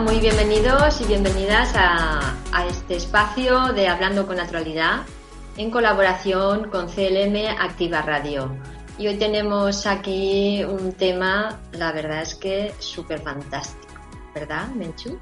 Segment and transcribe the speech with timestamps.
[0.00, 2.34] Muy bienvenidos y bienvenidas a,
[2.68, 5.06] este espacio de Hablando con Naturalidad
[5.56, 8.54] en colaboración con CLM Activa Radio.
[8.98, 13.94] Y hoy tenemos aquí un tema, la verdad es que súper fantástico,
[14.34, 15.18] ¿verdad, Menchu?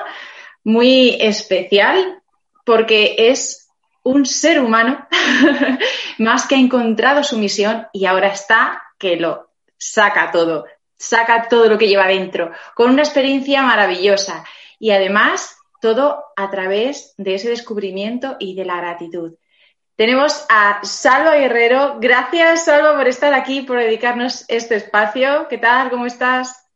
[0.65, 2.21] muy especial
[2.65, 3.69] porque es
[4.03, 5.07] un ser humano
[6.17, 10.65] más que ha encontrado su misión y ahora está que lo saca todo
[10.97, 14.43] saca todo lo que lleva dentro, con una experiencia maravillosa
[14.79, 19.35] y además todo a través de ese descubrimiento y de la gratitud.
[19.95, 21.97] Tenemos a Salva Guerrero.
[21.99, 25.47] Gracias, Salva, por estar aquí, por dedicarnos este espacio.
[25.49, 25.89] ¿Qué tal?
[25.89, 26.67] ¿Cómo estás?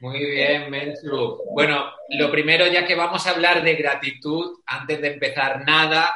[0.00, 1.42] Muy bien, Menchu.
[1.52, 6.14] Bueno, lo primero, ya que vamos a hablar de gratitud, antes de empezar nada,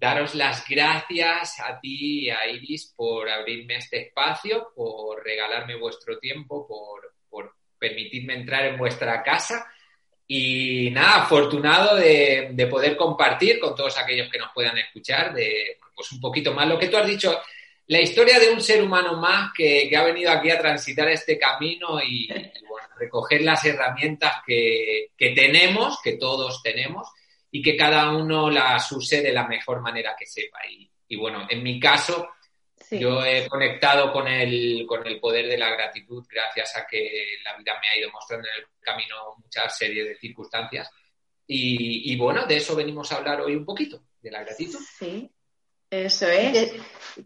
[0.00, 6.18] daros las gracias a ti y a Iris por abrirme este espacio, por regalarme vuestro
[6.18, 7.00] tiempo, por,
[7.78, 9.66] permitirme entrar en vuestra casa.
[10.26, 16.12] Y nada, afortunado de, poder compartir con todos aquellos que nos puedan escuchar, de pues
[16.12, 17.40] un poquito más lo que tú has dicho,
[17.86, 22.02] la historia de un ser humano más que, ha venido aquí a transitar este camino
[22.02, 22.28] y,
[22.98, 27.08] recoger las herramientas que, que tenemos, que todos tenemos,
[27.50, 30.58] y que cada uno las use de la mejor manera que sepa.
[31.08, 32.28] Y, bueno, en mi caso,
[32.90, 37.56] yo he conectado con el, con el poder de la gratitud gracias a que la
[37.56, 40.88] vida me ha ido mostrando en el camino muchas series de circunstancias.
[41.46, 44.78] Y, bueno, de eso venimos a hablar hoy un poquito, de la gratitud.
[44.98, 45.28] Sí,
[45.90, 46.72] eso es.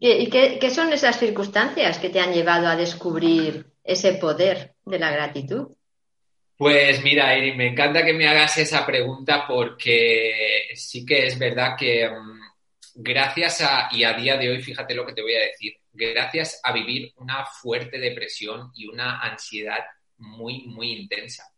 [0.00, 5.10] ¿Y qué son esas circunstancias que te han llevado a descubrir ese poder de la
[5.10, 5.68] gratitud?
[6.64, 11.76] Pues mira, Iri, me encanta que me hagas esa pregunta porque sí que es verdad
[11.78, 12.40] que mm,
[12.94, 16.62] gracias a, y a día de hoy, fíjate lo que te voy a decir, gracias
[16.64, 19.84] a vivir una fuerte depresión y una ansiedad
[20.16, 21.52] muy, muy intensa.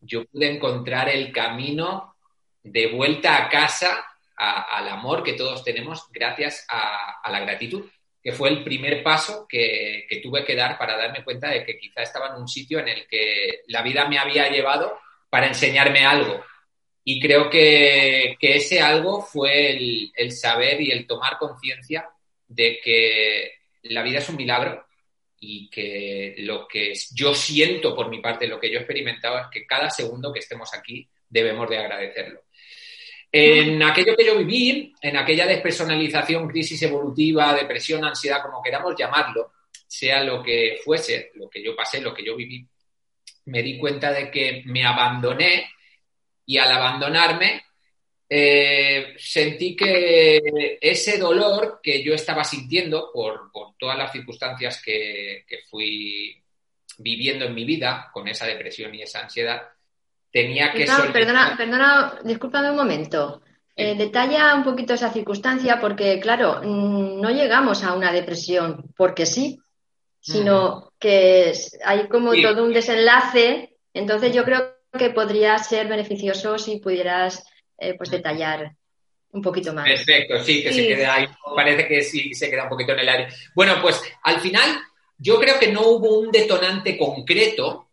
[0.00, 2.16] Yo pude encontrar el camino
[2.62, 7.84] de vuelta a casa, al amor que todos tenemos, gracias a la gratitud
[8.24, 12.00] que fue el primer paso que, tuve que dar para darme cuenta de que quizá
[12.00, 14.98] estaba en un sitio en el que la vida me había llevado
[15.28, 16.42] para enseñarme algo.
[17.04, 22.08] Y creo que, ese algo fue el, el saber y el tomar conciencia
[22.48, 23.52] de que
[23.82, 24.86] la vida es un milagro
[25.38, 29.48] y que lo que yo siento por mi parte, lo que yo he experimentado es
[29.52, 32.40] que cada segundo que estemos aquí debemos de agradecerlo.
[33.36, 39.54] En aquello que yo viví, en aquella despersonalización, crisis evolutiva, depresión, ansiedad, como queramos llamarlo,
[39.88, 42.64] sea lo que fuese, lo que yo pasé, lo que yo viví,
[43.46, 45.68] me di cuenta de que me abandoné
[46.46, 47.64] y al abandonarme
[48.28, 56.40] eh, sentí que ese dolor que yo estaba sintiendo por, todas las circunstancias que, fui
[56.98, 59.62] viviendo en mi vida con esa depresión y esa ansiedad,
[60.34, 63.40] tenía que perdona, perdona, perdona, discúlpame un momento.
[63.76, 69.26] Eh, detalla un poquito esa circunstancia porque, claro, mm, no llegamos a una depresión porque
[69.26, 69.60] sí,
[70.18, 71.52] sino que
[71.84, 73.76] hay como todo un desenlace.
[73.92, 77.46] Entonces yo creo que podría ser beneficioso si pudieras
[77.78, 78.72] eh, pues detallar
[79.30, 79.84] un poquito más.
[79.88, 81.26] Perfecto, sí, que se quede ahí.
[81.54, 83.28] Parece que sí se queda un poquito en el aire.
[83.54, 84.68] Bueno, pues al final
[85.16, 87.90] yo creo que no hubo un detonante concreto,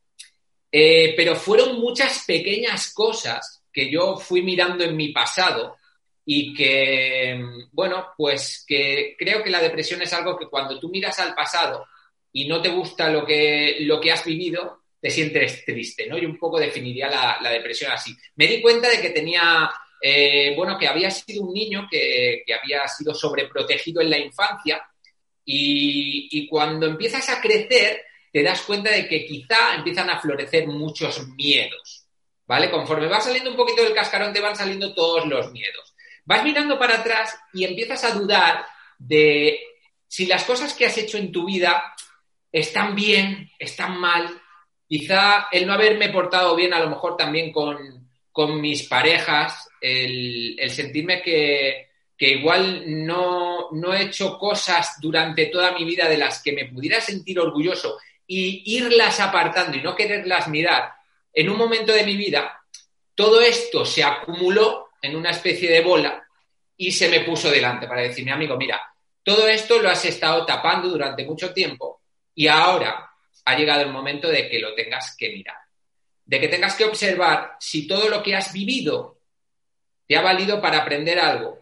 [0.71, 5.77] eh, pero fueron muchas pequeñas cosas que yo fui mirando en mi pasado
[6.25, 7.41] y que,
[7.71, 11.87] bueno, pues que creo que la depresión es algo que cuando tú miras al pasado
[12.31, 16.17] y no te gusta lo que, lo que has vivido, te sientes triste, ¿no?
[16.17, 17.09] Y un poco definiría
[17.41, 18.15] la, depresión así.
[18.35, 19.69] Me di cuenta de que tenía,
[20.01, 24.81] eh, bueno, que había sido un niño que, había sido sobreprotegido en la infancia
[25.43, 30.67] y, y cuando empiezas a crecer te das cuenta de que quizá empiezan a florecer
[30.67, 32.05] muchos miedos,
[32.47, 32.71] ¿vale?
[32.71, 35.93] Conforme vas saliendo un poquito del cascarón te van saliendo todos los miedos.
[36.25, 38.65] Vas mirando para atrás y empiezas a dudar
[38.97, 39.59] de
[40.07, 41.93] si las cosas que has hecho en tu vida
[42.51, 44.29] están bien, están mal.
[44.87, 48.07] Quizá el no haberme portado bien, a lo mejor también con,
[48.61, 51.89] mis parejas, el, sentirme que,
[52.19, 57.01] igual no, no, he hecho cosas durante toda mi vida de las que me pudiera
[57.01, 57.97] sentir orgulloso
[58.33, 60.93] y irlas apartando y no quererlas mirar
[61.33, 62.63] en un momento de mi vida,
[63.13, 66.25] todo esto se acumuló en una especie de bola
[66.77, 68.81] y se me puso delante para decirme, amigo, mira,
[69.21, 73.09] todo esto lo has estado tapando durante mucho tiempo y ahora
[73.43, 75.57] ha llegado el momento de que lo tengas que mirar,
[76.23, 79.19] de que tengas que observar si todo lo que has vivido
[80.07, 81.59] te ha valido para aprender algo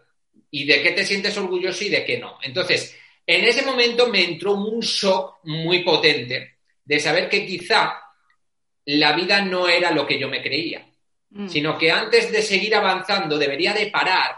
[0.52, 2.38] y de qué te sientes orgulloso y de qué no.
[2.44, 2.96] Entonces,
[3.26, 6.59] en ese momento me entró un shock muy potente
[6.90, 8.02] de saber que quizá
[8.86, 10.90] la vida no era lo que yo me creía,
[11.30, 11.48] mm.
[11.48, 14.38] sino que antes de seguir avanzando debería de parar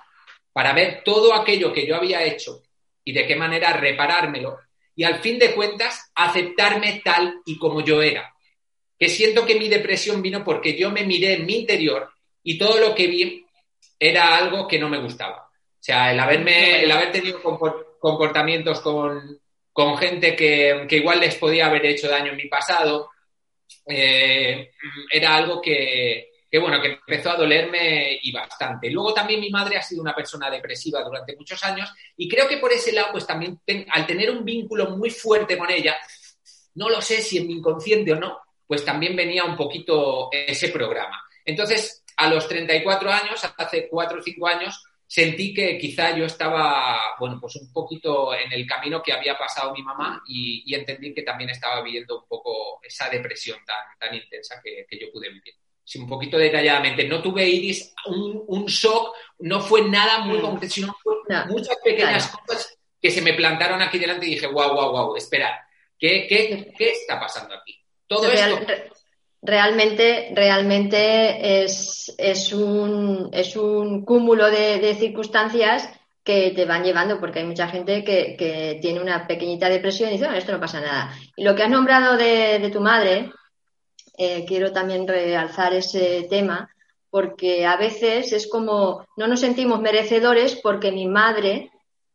[0.51, 2.61] para ver todo aquello que yo había hecho
[3.05, 4.57] y de qué manera reparármelo
[4.93, 8.35] y al fin de cuentas aceptarme tal y como yo era.
[8.99, 12.11] Que siento que mi depresión vino porque yo me miré en mi interior
[12.43, 13.45] y todo lo que vi
[13.97, 15.37] era algo que no me gustaba.
[15.37, 17.41] O sea, el haberme, el haber tenido
[17.97, 19.40] comportamientos con,
[19.73, 23.09] con gente que, igual les podía haber hecho daño en mi pasado,
[23.85, 24.71] eh,
[25.11, 26.29] era algo que,
[26.59, 28.89] bueno, que empezó a dolerme y bastante.
[28.89, 32.57] Luego también mi madre ha sido una persona depresiva durante muchos años y creo que
[32.57, 33.59] por ese lado, pues también
[33.91, 35.95] al tener un vínculo muy fuerte con ella,
[36.75, 40.69] no lo sé si en mi inconsciente o no, pues también venía un poquito ese
[40.69, 41.21] programa.
[41.45, 47.17] Entonces, a los 34 años, hace 4 o 5 años, sentí que quizá yo estaba,
[47.19, 51.23] bueno, pues un poquito en el camino que había pasado mi mamá y, entendí que
[51.23, 55.53] también estaba viviendo un poco esa depresión tan, tan intensa que, yo pude vivir.
[55.83, 57.03] Sí, un poquito detalladamente.
[57.09, 60.41] No tuve, Iris, un, shock, no fue nada muy mm.
[60.41, 60.95] concreto, sino
[61.49, 65.67] muchas pequeñas cosas que se me plantaron aquí delante y dije, wow, wow, wow, espera,
[65.99, 67.77] ¿qué, qué, qué está pasando aquí?
[68.07, 68.59] Todo esto
[69.41, 75.89] realmente, realmente es, es, un, es un cúmulo de, circunstancias
[76.23, 80.13] que te van llevando, porque hay mucha gente que, que tiene una pequeñita depresión y
[80.13, 81.15] dice, bueno, esto no pasa nada.
[81.35, 83.31] Y lo que has nombrado de, tu madre,
[84.17, 86.69] eh, quiero también realzar ese tema,
[87.09, 91.71] porque a veces es como no nos sentimos merecedores porque mi madre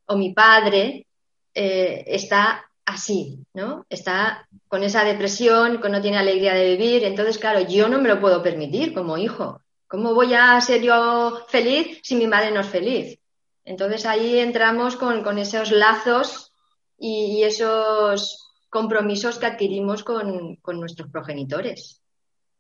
[0.07, 1.07] o mi padre
[1.53, 3.85] eh, está así, ¿no?
[3.91, 7.05] Está con esa depresión, que no tiene alegría de vivir.
[7.05, 9.61] Entonces, claro, yo no me lo puedo permitir como hijo.
[9.89, 13.19] ¿Cómo voy a ser yo feliz si mi madre no es feliz?
[13.65, 16.53] Entonces ahí entramos con, esos lazos
[16.99, 22.01] y, esos compromisos que adquirimos con, nuestros progenitores.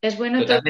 [0.00, 0.60] Es bueno todo.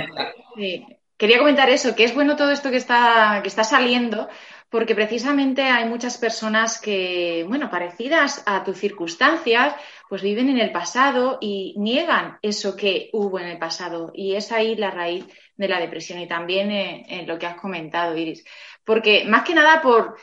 [1.17, 4.29] Quería comentar eso, que es bueno todo esto que está, que está saliendo,
[4.77, 9.75] porque precisamente hay muchas personas que, bueno, parecidas a tus circunstancias,
[10.07, 14.13] pues viven en el pasado y niegan eso que hubo en el pasado.
[14.15, 15.25] Y es ahí la raíz
[15.57, 18.45] de la depresión y también en, lo que has comentado, Iris.
[18.85, 20.19] Porque más que nada por,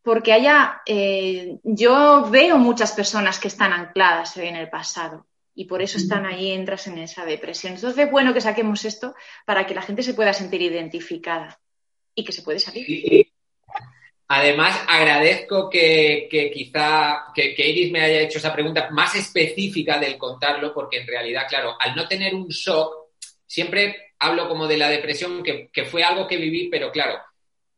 [0.00, 5.82] porque haya, eh, yo veo muchas personas que están ancladas en el pasado y por
[5.82, 7.74] eso están ahí, entras en esa depresión.
[7.74, 11.60] Entonces, es bueno que saquemos esto para que la gente se pueda sentir identificada
[12.14, 13.27] y que se puede salir.
[14.30, 20.74] Además, agradezco que, quizá que, Iris me haya hecho esa pregunta más específica del contarlo,
[20.74, 23.08] porque en realidad, claro, al no tener un shock,
[23.46, 27.18] siempre hablo como de la depresión, que, fue algo que viví, pero claro,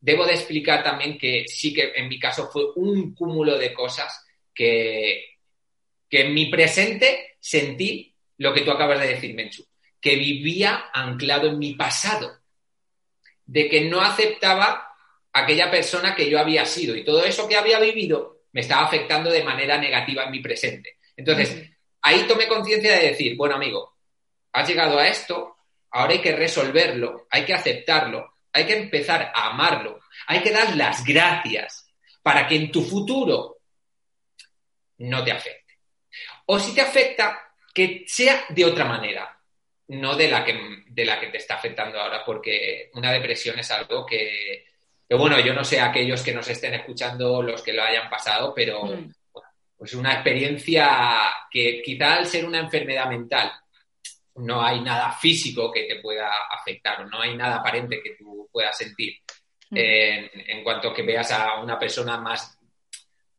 [0.01, 4.27] debo de explicar también que sí que en mi caso fue un cúmulo de cosas
[4.53, 5.37] que,
[6.09, 9.65] que en mi presente sentí lo que tú acabas de decir, Menchu,
[10.01, 12.39] que vivía anclado en mi pasado,
[13.47, 14.90] de que no aceptaba
[15.33, 19.31] aquella persona que yo había sido y todo eso que había vivido me estaba afectando
[19.31, 20.99] de manera negativa en mi presente.
[21.17, 21.71] Entonces,
[22.03, 23.97] ahí tomé conciencia de decir, bueno amigo,
[24.53, 25.57] has llegado a esto,
[25.91, 30.77] ahora hay que resolverlo, hay que aceptarlo, hay que empezar a amarlo, hay que dar
[30.77, 31.89] las gracias
[32.23, 33.59] para que en tu futuro
[34.99, 35.79] no te afecte.
[36.47, 39.39] O si te afecta, que sea de otra manera,
[39.89, 43.71] no de la que, de la que te está afectando ahora, porque una depresión es
[43.71, 44.67] algo que,
[45.11, 48.55] Pero bueno, yo no sé aquellos que nos estén escuchando, los que lo hayan pasado,
[48.55, 49.13] pero mm.
[49.77, 50.89] pues una experiencia
[51.51, 53.51] que quizá al ser una enfermedad mental
[54.37, 58.49] no hay nada físico que te pueda afectar o no hay nada aparente que tú
[58.53, 59.17] puedas sentir.
[59.71, 59.77] Mm.
[59.77, 62.57] En, cuanto que veas a una persona más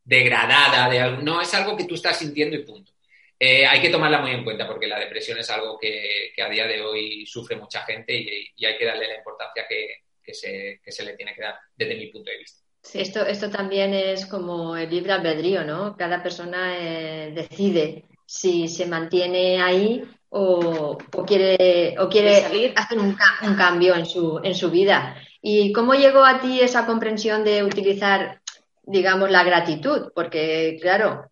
[0.04, 2.92] degradada, de no, es algo que tú estás sintiendo y punto.
[3.40, 6.68] Eh, hay que tomarla muy en cuenta porque la depresión es algo que, a día
[6.68, 10.02] de hoy sufre mucha gente y, hay que darle la importancia que,
[10.34, 12.62] se, le tiene que dar desde mi punto de vista.
[12.84, 15.96] Sí, esto, esto también es como el libre albedrío, ¿no?
[15.96, 20.98] Cada persona eh, decide si se mantiene ahí o,
[21.28, 25.16] quiere, o quiere hacer un, un, cambio en su, en su vida.
[25.42, 28.42] ¿Y cómo llegó a ti esa comprensión de utilizar,
[28.84, 30.12] digamos, la gratitud?
[30.16, 31.32] Porque, claro,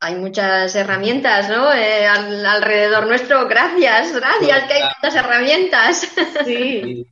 [0.00, 1.72] hay muchas herramientas, ¿no?
[1.72, 3.46] Eh, alrededor nuestro.
[3.46, 6.08] Gracias, gracias, que hay muchas herramientas.
[6.46, 7.06] Sí.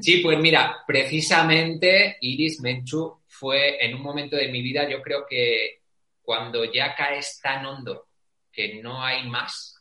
[0.00, 5.26] Sí, pues mira, precisamente Iris Menchu fue en un momento de mi vida, yo creo
[5.26, 5.80] que
[6.22, 8.08] cuando ya caes tan hondo
[8.50, 9.78] que no hay más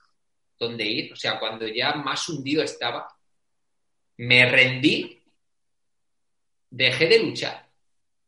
[0.57, 3.07] donde ir, o sea, cuando ya más hundido estaba,
[4.17, 5.21] me rendí,
[6.69, 7.63] dejé de luchar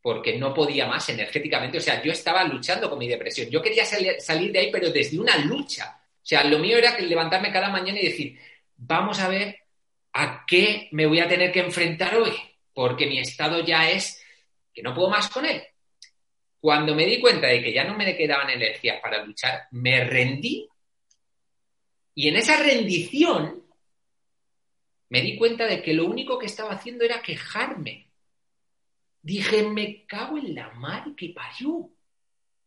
[0.01, 3.83] porque no podía más energéticamente, o sea, yo estaba luchando con mi depresión, yo quería
[3.85, 7.99] salir, de ahí, pero desde una lucha, o sea, lo mío era levantarme cada mañana
[7.99, 8.39] y decir,
[8.77, 9.64] vamos a ver
[10.17, 12.31] a qué me voy a tener que enfrentar hoy,
[12.73, 14.23] porque mi estado ya es
[14.73, 15.61] que no puedo más con él.
[16.59, 20.67] Cuando me di cuenta de que ya no me quedaban energías para luchar, me rendí
[22.15, 23.61] y en esa rendición
[25.09, 28.09] me di cuenta de que lo único que estaba haciendo era quejarme.
[29.21, 31.89] Dije, me cago en la madre que parió.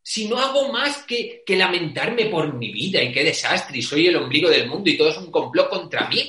[0.03, 4.17] Si no hago más que, lamentarme por mi vida y qué desastre, y soy el
[4.17, 6.29] ombligo del mundo y todo es un complot contra mí.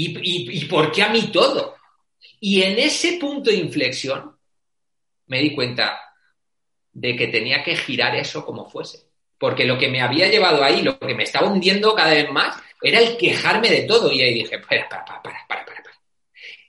[0.00, 1.76] ¿Y, y por qué a mí todo?
[2.40, 4.36] Y en ese punto de inflexión
[5.26, 5.98] me di cuenta,
[6.92, 9.08] de que tenía que girar eso como fuese.
[9.38, 12.56] Porque lo que me había llevado ahí, lo que me estaba hundiendo cada vez más,
[12.82, 14.10] era el quejarme de todo.
[14.10, 15.82] Y ahí dije, para, para, para, para, para, para.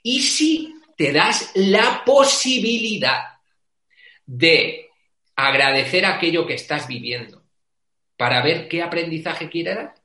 [0.04, 3.40] ¿Y si te das la posibilidad
[4.26, 4.90] de
[5.36, 7.44] agradecer aquello que estás viviendo
[8.18, 9.96] para ver qué aprendizaje quiere dar?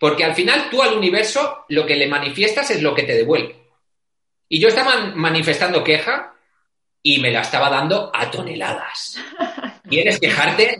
[0.00, 3.54] Porque al final tú al universo lo que le manifiestas es lo que te devuelve.
[4.48, 6.34] Y yo estaba manifestando queja
[7.02, 9.18] y me la estaba dando a toneladas.
[9.86, 10.78] ¿Quieres quejarte?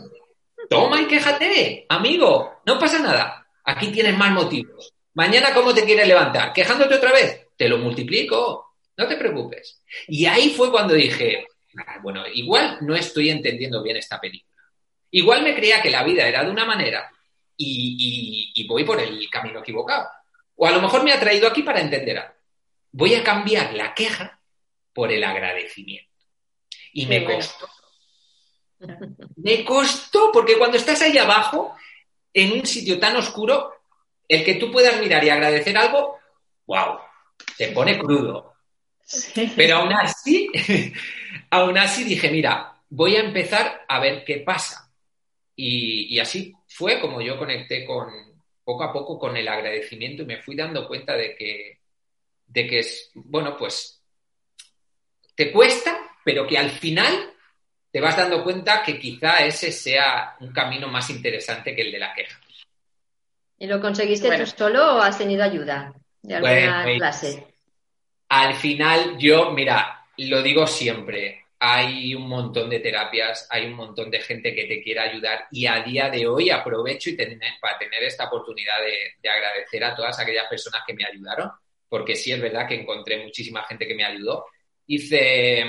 [0.67, 3.45] Toma y quéjate, amigo, no pasa nada.
[3.63, 4.91] Aquí tienes más motivos.
[5.13, 6.51] Mañana, ¿cómo te quieres levantar?
[6.51, 7.47] ¿Quejándote otra vez?
[7.55, 9.83] Te lo multiplico, no te preocupes.
[10.07, 11.45] Y ahí fue cuando dije,
[11.77, 14.63] ah, bueno, igual no estoy entendiendo bien esta película.
[15.11, 17.07] Igual me creía que la vida era de una manera
[17.63, 20.07] y, y voy por el camino equivocado.
[20.55, 22.35] O a lo mejor me ha traído aquí para entender algo.
[22.91, 24.39] Voy a cambiar la queja
[24.93, 26.09] por el agradecimiento.
[26.93, 27.69] Y me costó.
[29.37, 31.75] Me costó, porque cuando estás ahí abajo,
[32.33, 33.73] en un sitio tan oscuro,
[34.27, 36.17] el que tú puedas mirar y agradecer algo,
[36.65, 36.99] wow,
[37.57, 38.53] te pone crudo.
[39.55, 40.49] Pero aún así,
[41.49, 44.89] aún así dije, mira, voy a empezar a ver qué pasa.
[45.55, 48.09] Y, y, así fue como yo conecté con
[48.63, 51.79] poco a poco con el agradecimiento y me fui dando cuenta de que,
[52.47, 54.01] de que es, bueno, pues
[55.35, 57.33] te cuesta, pero que al final
[57.91, 61.99] te vas dando cuenta que quizá ese sea un camino más interesante que el de
[61.99, 62.39] la queja.
[63.57, 67.47] ¿Y lo conseguiste tú solo o has tenido ayuda de alguna pues, clase?
[68.29, 74.09] Al final, yo, mira, lo digo siempre, hay un montón de terapias, hay un montón
[74.09, 78.01] de gente que te quiere ayudar y a día de hoy aprovecho y para tener
[78.01, 81.51] esta oportunidad de, agradecer a todas aquellas personas que me ayudaron,
[81.87, 84.45] porque sí es verdad que encontré muchísima gente que me ayudó.
[84.87, 85.65] Hice,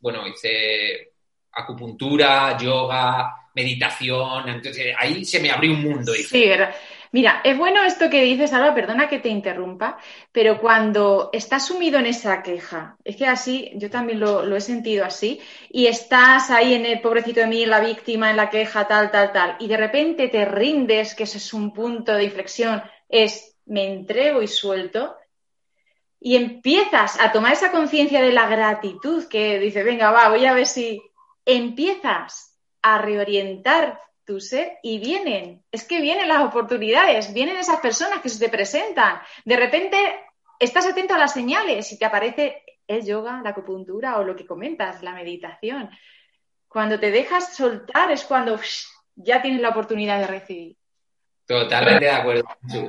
[0.00, 1.10] bueno, hice
[1.50, 6.14] acupuntura, yoga, meditación, entonces ahí se me abrió un mundo.
[6.14, 6.48] Sí,
[7.12, 9.98] Mira, es bueno esto que dices, Alba, perdona que te interrumpa,
[10.32, 15.04] pero cuando estás sumido en esa queja, es que así, yo también lo, he sentido
[15.04, 15.38] así,
[15.68, 19.30] y estás ahí en el pobrecito de mí, la víctima, en la queja, tal, tal,
[19.30, 23.92] tal, y de repente te rindes, que ese es un punto de inflexión, es me
[23.92, 25.14] entrego y suelto,
[26.18, 30.54] y empiezas a tomar esa conciencia de la gratitud que dice, venga, va, voy a
[30.54, 31.02] ver si
[31.44, 38.20] empiezas a reorientar tu ser y vienen, es que vienen las oportunidades, vienen esas personas
[38.20, 39.20] que se te presentan.
[39.44, 39.96] De repente
[40.58, 44.46] estás atento a las señales y te aparece el yoga, la acupuntura o lo que
[44.46, 45.90] comentas, la meditación.
[46.68, 48.58] Cuando te dejas soltar es cuando
[49.16, 50.76] ya tienes la oportunidad de recibir.
[51.46, 52.44] Totalmente de acuerdo,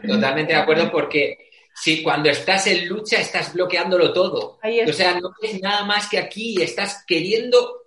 [0.08, 4.60] totalmente de acuerdo porque si cuando estás en lucha estás bloqueándolo todo.
[4.88, 7.83] O sea, no es nada más que aquí estás queriendo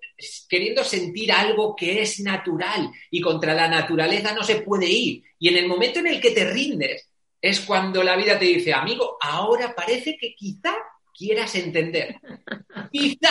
[0.49, 5.23] queriendo sentir algo que es natural y contra la naturaleza no se puede ir.
[5.39, 7.09] Y en el momento en el que te rindes
[7.41, 10.75] es cuando la vida te dice, amigo, ahora parece que quizá
[11.17, 12.17] quieras entender.
[12.93, 13.31] Quizá.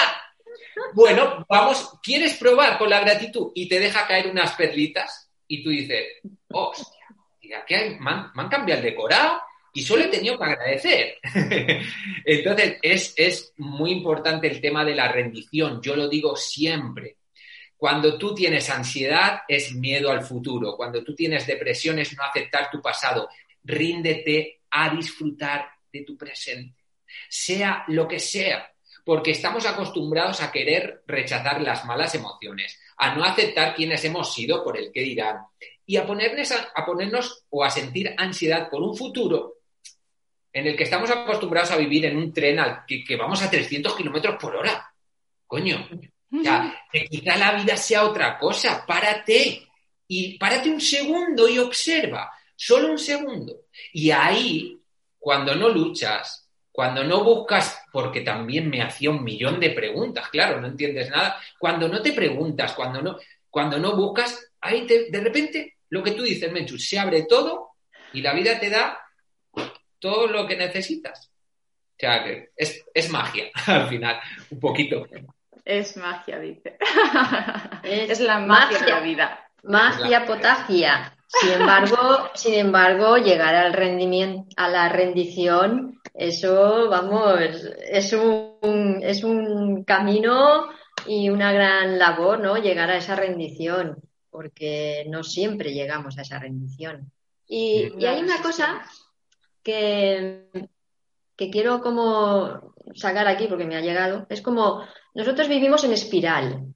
[0.94, 3.52] Bueno, vamos, ¿quieres probar con la gratitud?
[3.56, 6.06] Y te deja caer unas perlitas y tú dices,
[6.52, 7.06] hostia,
[7.70, 8.00] hay?
[8.00, 9.42] Me, han, me han cambiado el decorado
[9.76, 11.18] y solo he tenido que agradecer.
[12.26, 15.82] Entonces, es, es muy importante el tema de la rendición.
[15.82, 17.18] Yo lo digo siempre.
[17.76, 20.78] Cuando tú tienes ansiedad es miedo al futuro.
[20.78, 23.28] Cuando tú tienes depresión es no aceptar tu pasado.
[23.66, 26.82] Ríndete a disfrutar de tu presente.
[27.28, 28.72] Sea lo que sea.
[29.04, 34.64] Porque estamos acostumbrados a querer rechazar las malas emociones, a no aceptar quienes hemos sido
[34.64, 35.40] por el que dirán
[35.86, 39.56] y a ponernos, a, a ponernos o a sentir ansiedad por un futuro
[40.56, 43.52] en el que estamos acostumbrados a vivir en un tren al que, que vamos a
[43.52, 44.90] 300 kilómetros por hora.
[45.46, 45.86] Coño,
[46.32, 48.86] o sea, que quizá la vida sea otra cosa.
[48.88, 49.68] Párate
[50.08, 53.66] y párate un segundo y observa, solo un segundo.
[53.92, 54.80] Y ahí,
[55.20, 60.62] cuando no luchas, cuando no buscas, porque también me hacía un millón de preguntas, claro,
[60.62, 63.18] no entiendes nada, cuando no te preguntas, cuando no,
[63.50, 67.72] cuando no buscas, ahí te, de repente lo que tú dices, Menchu, se abre todo
[68.14, 69.02] y la vida te da
[70.06, 71.32] todo lo que necesitas.
[71.96, 74.20] O sea, que es, es magia al final,
[74.52, 75.08] un poquito.
[75.64, 76.78] Es magia, dice.
[77.82, 78.86] Es, Es la magia, magia.
[78.86, 79.50] de la vida.
[79.64, 81.12] magia potagia.
[81.28, 87.40] Sin embargo, sin embargo, llegar al rendimiento, a la rendición, eso, vamos,
[87.90, 90.70] es un, es un camino
[91.08, 92.58] y una gran labor, ¿no?
[92.58, 93.98] Llegar a esa rendición,
[94.30, 97.12] porque no siempre llegamos a esa rendición.
[97.48, 98.84] Y, y hay una cosa
[99.66, 100.70] que,
[101.36, 104.84] que quiero como sacar aquí porque me ha llegado, es como
[105.16, 106.68] nosotros vivimos en espiral,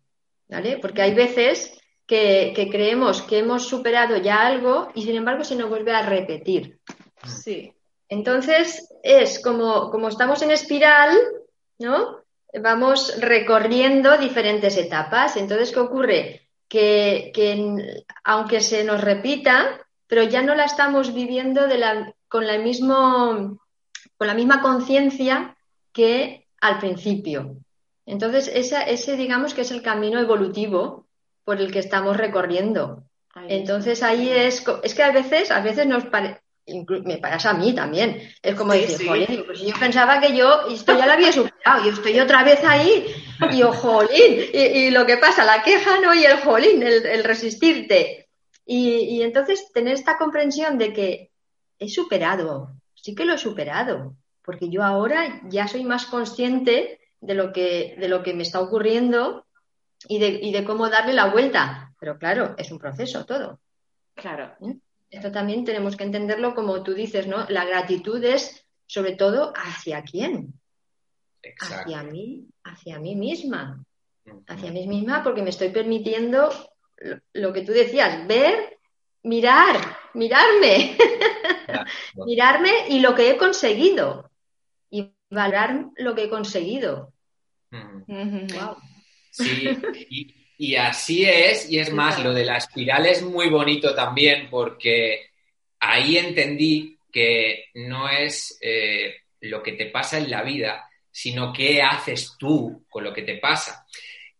[0.50, 0.80] ¿vale?
[0.82, 5.56] Porque hay veces que, que creemos que hemos superado ya algo y sin embargo se
[5.56, 6.80] nos vuelve a repetir.
[7.26, 7.72] Sí.
[8.10, 11.16] Entonces es como, como estamos en espiral,
[11.78, 12.24] ¿no?
[12.60, 15.38] Vamos recorriendo diferentes etapas.
[15.38, 16.50] Entonces, ¿qué ocurre?
[16.68, 22.48] Que, que aunque se nos repita, pero ya no la estamos viviendo de la, con
[22.48, 23.60] la mismo,
[24.18, 25.56] con la misma conciencia
[25.92, 27.58] que al principio.
[28.06, 31.08] Entonces, esa- ese digamos que es el camino evolutivo
[31.44, 33.04] por el que estamos recorriendo.
[33.34, 37.52] Ahí Entonces ahí es, es que a veces, a veces nos pare- inclu- me pasa
[37.52, 38.32] a mí también.
[38.42, 39.08] Es como Sí, decir, sí.
[39.08, 42.64] jolín, pues yo pensaba que yo esto ya lo había superado y estoy otra vez
[42.64, 43.06] ahí
[43.52, 46.14] y yo, jolín, y, y lo que pasa, la queja, ¿no?
[46.14, 48.28] Y el jolín, el, el resistirte.
[48.66, 51.32] Y, y entonces tener esta comprensión de que
[51.80, 57.34] he superado, sí que lo he superado, porque yo ahora ya soy más consciente de
[57.34, 59.46] lo que, de lo que me está ocurriendo
[60.08, 61.94] y de, y de cómo darle la vuelta.
[62.00, 63.60] Pero claro, es un proceso todo.
[64.16, 64.56] Claro.
[65.10, 67.46] Esto también tenemos que entenderlo como tú dices, ¿no?
[67.50, 70.54] La gratitud es sobre todo hacia quién,
[71.42, 71.76] Exacto.
[71.84, 73.84] hacia mí, hacia mí misma,
[74.48, 76.50] hacia mí misma porque me estoy permitiendo
[76.98, 78.79] lo, lo que tú decías, ver,
[79.24, 80.98] mirar, mirarme,
[82.26, 84.30] mirarme y lo que he conseguido
[84.90, 87.14] y valorar lo que he conseguido.
[87.72, 88.48] Mm.
[88.54, 88.78] Wow.
[89.32, 89.70] Sí,
[90.10, 94.50] y, y así es, y es más, lo de la espiral es muy bonito también
[94.50, 95.28] porque
[95.80, 101.82] ahí entendí que no es eh, lo que te pasa en la vida, sino qué
[101.82, 103.86] haces tú con lo que te pasa.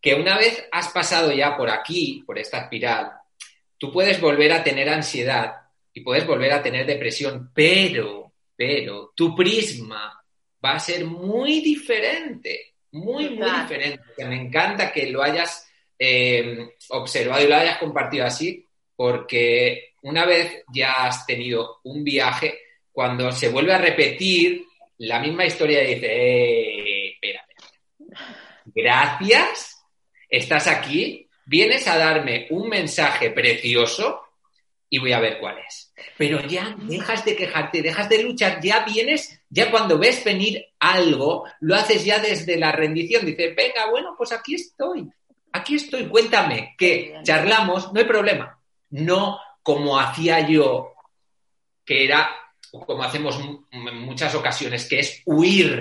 [0.00, 3.12] Que una vez has pasado ya por aquí, por esta espiral,
[3.80, 5.54] tú puedes volver a tener ansiedad
[5.94, 10.22] y puedes volver a tener depresión, pero, pero tu prisma
[10.62, 14.02] va a ser muy diferente, muy, muy diferente.
[14.14, 15.66] Que me encanta que lo hayas
[15.98, 18.62] eh, observado y lo hayas compartido así,
[18.94, 22.58] porque una vez ya has tenido un viaje,
[22.92, 24.62] cuando se vuelve a repetir
[24.98, 28.36] la misma historia, dice, eh, espera, espera.
[28.74, 29.82] gracias,
[30.28, 34.22] estás aquí, vienes a darme un mensaje precioso
[34.88, 35.92] y voy a ver cuál es.
[36.16, 41.44] Pero ya dejas de quejarte, dejas de luchar, ya vienes, ya cuando ves venir algo,
[41.58, 43.26] lo haces ya desde la rendición.
[43.26, 45.10] Dices, venga, bueno, pues aquí estoy,
[45.52, 48.56] aquí estoy, cuéntame, que charlamos, no hay problema.
[48.90, 50.94] No como hacía yo,
[51.84, 52.30] que era,
[52.70, 53.40] como hacemos
[53.72, 55.80] en muchas ocasiones, que es huir.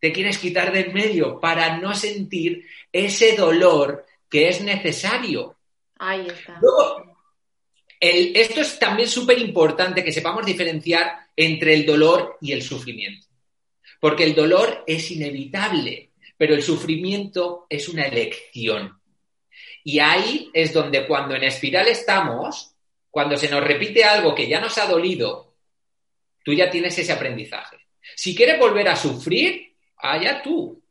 [0.00, 5.58] Te quieres quitar del medio para no sentir ese dolor que es necesario.
[5.98, 6.58] Ahí está.
[6.62, 7.18] Luego,
[8.00, 13.26] el- esto es también súper importante que sepamos diferenciar entre el dolor y el sufrimiento.
[14.00, 18.98] Porque el dolor es inevitable, pero el sufrimiento es una elección.
[19.84, 22.74] Y ahí es donde cuando en espiral estamos,
[23.10, 25.56] cuando se nos repite algo que ya nos ha dolido,
[26.42, 27.76] tú ya tienes ese aprendizaje.
[28.16, 30.82] Si quieres volver a sufrir, allá tú.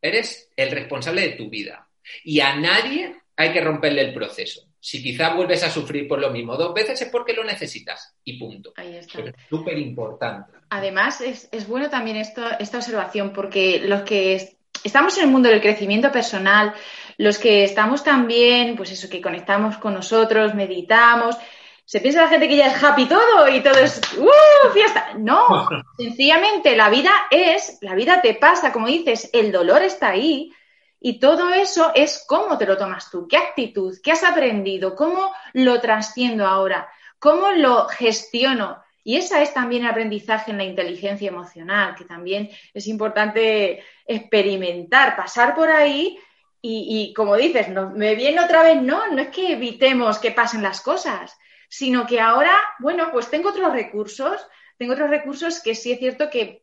[0.00, 1.86] Eres el responsable de tu vida.
[2.24, 4.62] Y a nadie hay que romperle el proceso.
[4.78, 8.38] Si quizá vuelves a sufrir por lo mismo dos veces es porque lo necesitas y
[8.38, 8.72] punto.
[8.76, 9.20] Ahí está.
[9.20, 10.52] Es súper importante.
[10.70, 15.48] Además, es, es, bueno también esto, esta observación porque los que estamos en el mundo
[15.48, 16.72] del crecimiento personal,
[17.18, 21.36] los que estamos también, pues eso, que conectamos con nosotros, meditamos,
[21.84, 24.72] se piensa la gente que ya es happy todo y todo es ¡uh!
[24.72, 25.14] fiesta.
[25.18, 25.68] No,
[25.98, 30.52] sencillamente la vida es, la vida te pasa, como dices, el dolor está ahí
[31.00, 35.32] y todo eso es cómo te lo tomas tú, qué actitud, qué has aprendido, cómo
[35.54, 38.82] lo trasciendo ahora, cómo lo gestiono.
[39.02, 45.16] Y esa es también el aprendizaje en la inteligencia emocional, que también es importante experimentar,
[45.16, 46.18] pasar por ahí
[46.62, 50.62] y, como dices, no, me viene otra vez, no, no es que evitemos que pasen
[50.62, 51.34] las cosas,
[51.70, 56.28] sino que ahora, bueno, pues tengo otros recursos, tengo otros recursos que sí es cierto
[56.28, 56.60] que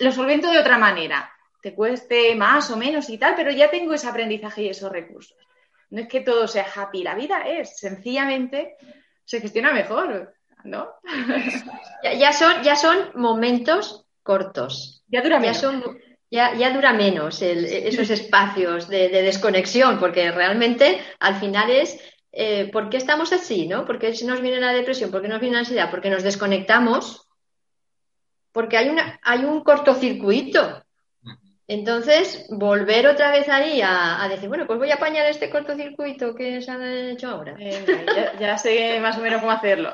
[0.00, 1.32] los solvento de otra manera,
[1.68, 5.36] te cueste más o menos y tal, pero ya tengo ese aprendizaje y esos recursos.
[5.90, 8.76] No es que todo sea happy, la vida es, sencillamente
[9.24, 10.34] se gestiona mejor.
[10.64, 10.88] ¿no?
[12.02, 15.02] Ya, son, ya son momentos cortos.
[15.08, 15.62] Ya dura menos.
[16.30, 21.98] Ya, ya, dura menos esos espacios de, desconexión, porque realmente al final es
[22.32, 23.66] eh, ¿por qué estamos así?
[23.66, 23.84] ¿no?
[23.84, 25.10] ¿Por qué nos viene la depresión?
[25.10, 25.90] ¿Por qué nos viene la ansiedad?
[25.90, 27.28] Porque nos desconectamos,
[28.52, 30.84] porque hay, una, hay un cortocircuito.
[31.70, 36.62] Entonces, volver otra vez ahí a, decir, bueno, pues voy a apañar este cortocircuito que
[36.62, 37.58] se ha hecho ahora.
[38.40, 39.92] ya, sé más o menos cómo hacerlo.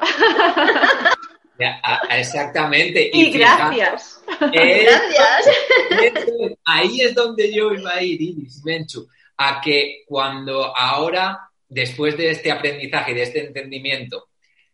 [2.10, 3.10] exactamente.
[3.12, 4.22] Y, gracias.
[4.38, 5.48] gracias.
[6.64, 12.30] ahí es donde yo iba a ir, Iris, Menchu, a que cuando ahora, después de
[12.30, 14.28] este aprendizaje, de este entendimiento,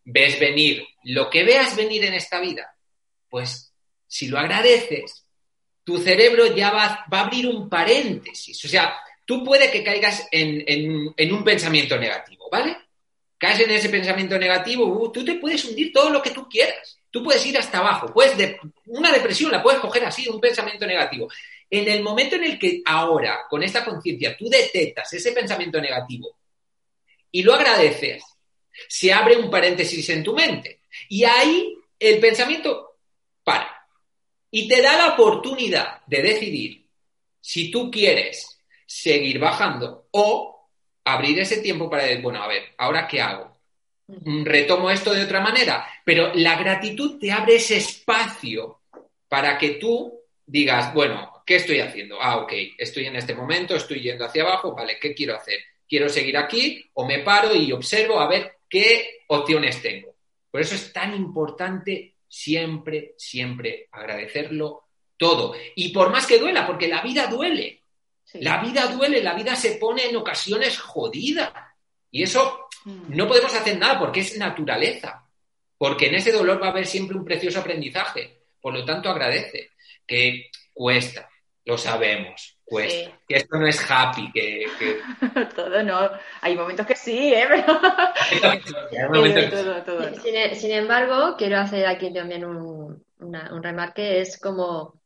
[0.04, 2.74] ves venir lo que veas venir en esta vida,
[3.30, 3.72] pues
[4.06, 5.24] si lo agradeces,
[5.90, 8.64] tu cerebro ya va, a abrir un paréntesis.
[8.64, 12.76] O sea, tú puede que caigas en, un pensamiento negativo, ¿vale?
[13.36, 16.96] Caes en ese pensamiento negativo, uh, tú te puedes hundir todo lo que tú quieras.
[17.10, 18.12] Tú puedes ir hasta abajo.
[18.12, 21.28] Puedes de, una depresión la puedes coger así, un pensamiento negativo.
[21.68, 26.36] En el momento en el que ahora, con esta conciencia, tú detectas ese pensamiento negativo
[27.32, 28.22] y lo agradeces,
[28.88, 30.82] se abre un paréntesis en tu mente.
[31.08, 32.98] Y ahí el pensamiento
[33.42, 33.79] para
[34.50, 36.86] y te da la oportunidad de decidir
[37.40, 40.68] si tú quieres seguir bajando o
[41.04, 43.56] abrir ese tiempo para decir, bueno, a ver, ¿ahora qué hago?
[44.08, 48.80] Retomo esto de otra manera, pero la gratitud te abre ese espacio
[49.28, 52.20] para que tú digas, bueno, ¿qué estoy haciendo?
[52.20, 55.60] Ah, ok, estoy en este momento, estoy yendo hacia abajo, vale, ¿qué quiero hacer?
[55.88, 60.14] ¿Quiero seguir aquí o me paro y observo a ver qué opciones tengo?
[60.50, 64.84] Por eso es tan importante siempre, siempre agradecerlo
[65.16, 65.54] todo.
[65.74, 67.82] Y por más que duela, porque la vida duele.
[68.34, 71.74] La vida duele, la vida se pone en ocasiones jodida.
[72.12, 73.16] Y eso mm.
[73.16, 75.28] no podemos hacer nada porque es naturaleza.
[75.76, 78.44] Porque en ese dolor va a haber siempre un precioso aprendizaje.
[78.60, 79.72] Por lo tanto, agradece.
[80.06, 81.28] Que cuesta,
[81.64, 84.66] lo sabemos pues que esto no es happy, que...
[85.56, 86.08] todo no,
[86.40, 87.48] hay momentos que sí, ¿eh?
[90.54, 95.00] sin, embargo, quiero hacer aquí también un, un remarque, es como...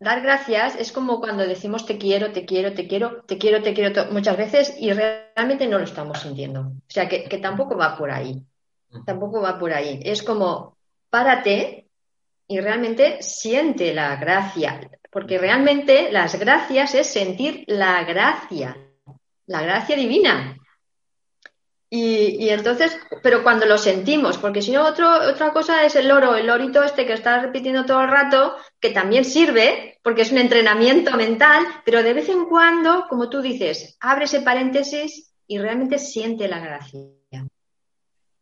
[0.00, 3.72] Dar gracias es como cuando decimos te quiero, te quiero, te quiero, te quiero, te
[3.72, 6.60] quiero muchas veces y realmente no lo estamos sintiendo.
[6.62, 8.44] O sea, que, que tampoco va por ahí.
[9.06, 10.00] Tampoco va por ahí.
[10.02, 10.76] Es como,
[11.08, 11.86] párate
[12.48, 14.80] y realmente siente la gracia,
[15.12, 18.78] porque realmente las gracias es sentir la gracia,
[19.46, 20.56] la gracia divina.
[21.90, 26.46] Y, entonces, pero cuando lo sentimos, porque si no, otra cosa es el loro, el
[26.46, 31.14] lorito este que está repitiendo todo el rato, que también sirve, porque es un entrenamiento
[31.18, 36.48] mental, pero de vez en cuando, como tú dices, abre ese paréntesis y realmente siente
[36.48, 37.00] la gracia.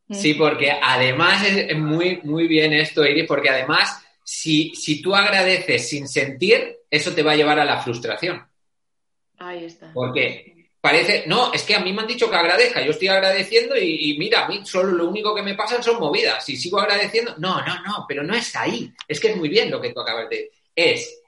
[0.08, 6.06] Sí, porque además es muy, muy bien esto, Iris, porque además si, tú agradeces sin
[6.06, 8.40] sentir, eso te va a llevar a la frustración.
[9.38, 9.90] Ahí está.
[9.92, 13.76] Porque parece, no, es que a mí me han dicho que agradezca, yo estoy agradeciendo
[13.76, 16.44] y, mira, a mí solo lo único que me pasan son movidas.
[16.44, 18.92] Si sigo agradeciendo, no, no, no, pero no es ahí.
[19.08, 21.20] Es que es muy bien lo que tú acabas de Es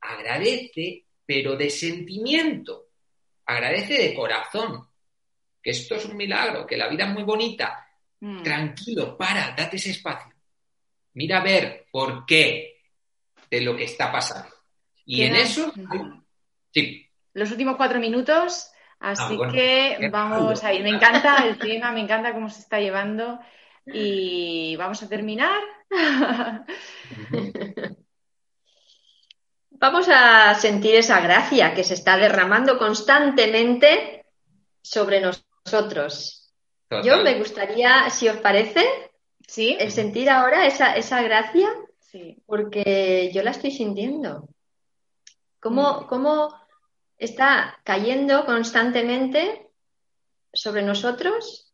[0.00, 2.86] agradece, pero de sentimiento.
[3.44, 4.88] Agradece de corazón.
[5.62, 7.86] Que esto es un milagro, que la vida es muy bonita.
[8.20, 8.42] Mm.
[8.42, 10.35] Tranquilo, para, date ese espacio
[11.16, 12.82] Mira a ver por qué
[13.50, 14.54] de lo que está pasando.
[15.06, 15.72] Y en eso,
[16.74, 17.08] sí.
[17.32, 20.82] Los últimos cuatro minutos, así ah, que vamos a ir.
[20.82, 23.38] Me encanta el tema, me encanta cómo se está llevando
[23.86, 25.58] y vamos a terminar.
[29.70, 34.26] vamos a sentir esa gracia que se está derramando constantemente
[34.82, 36.52] sobre nosotros.
[37.02, 38.84] Yo me gustaría, si os parece,
[39.46, 39.76] ¿Sí?
[39.78, 41.68] el sentir ahora esa, esa gracia,
[42.00, 42.42] sí.
[42.46, 44.48] porque yo la estoy sintiendo.
[45.60, 46.06] ¿Cómo, mm.
[46.08, 46.54] cómo
[47.16, 49.70] está cayendo constantemente
[50.52, 51.72] sobre nosotros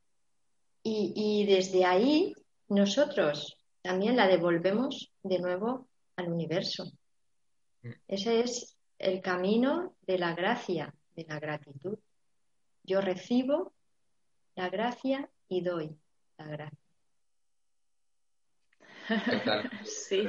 [0.82, 2.34] y, y desde ahí
[2.68, 6.92] nosotros también la devolvemos de nuevo al universo.
[7.82, 7.90] Mm.
[8.08, 11.98] Ese es el camino de la gracia, de la gratitud.
[12.84, 13.72] Yo recibo
[14.54, 15.96] la gracia y doy
[16.38, 16.81] la gracia.
[19.84, 20.24] sí.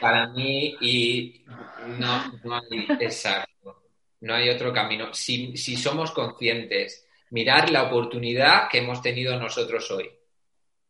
[0.00, 1.44] para mí y
[1.98, 3.84] no, no hay exacto,
[4.20, 5.12] no hay otro camino.
[5.14, 10.10] Si, si somos conscientes, mirar la oportunidad que hemos tenido nosotros hoy.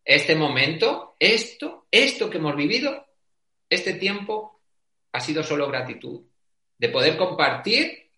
[0.04, 3.06] Este momento, esto, esto que hemos vivido,
[3.68, 4.60] este tiempo
[5.12, 6.22] ha sido solo gratitud.
[6.78, 8.10] De poder compartir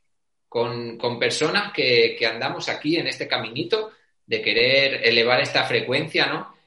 [0.48, 3.92] con, personas que, andamos aquí en este caminito
[4.26, 6.57] de querer elevar esta frecuencia, ¿no?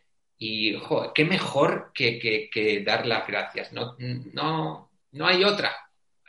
[0.43, 3.71] Y, joder, qué mejor que, dar las gracias.
[3.73, 5.71] No, no, no hay otra.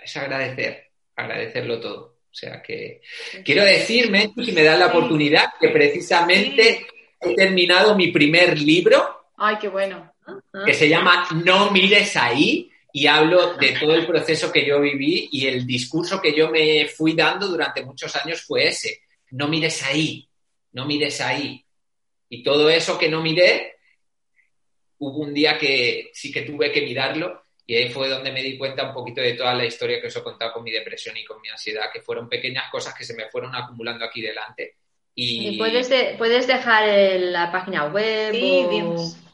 [0.05, 2.19] Es agradecer, agradecerlo todo.
[2.31, 3.01] O sea que
[3.43, 6.87] quiero decirme, si me das la oportunidad, que precisamente
[7.19, 9.29] he terminado mi primer libro.
[9.39, 10.13] Ay, qué bueno.
[10.67, 15.31] Que se llama No mires ahí y hablo de todo el proceso que yo viví
[15.33, 19.05] y el discurso que yo me fui dando durante muchos años fue ese.
[19.31, 20.29] No mires ahí,
[20.73, 21.65] no mires ahí.
[22.29, 23.73] Y todo eso que no miré,
[25.03, 28.57] hubo un día que sí que tuve que mirarlo y ahí fue donde me di
[28.57, 31.25] cuenta un poquito de toda la historia que os he contado con mi depresión y
[31.25, 34.77] con mi ansiedad, que fueron pequeñas cosas que se me fueron acumulando aquí delante.
[35.15, 36.89] Y, puedes, puedes dejar
[37.19, 38.35] la página web